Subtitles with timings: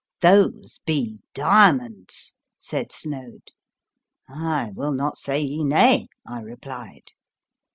[0.23, 3.51] 44 Those be diamonds," said Snoad.
[4.27, 7.11] 44 I will not say ye nay," I replied.